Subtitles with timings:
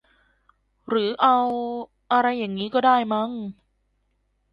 [0.89, 1.37] หรือเอา
[2.11, 3.29] อะไรอย่างงี้ก็ได้มั้ง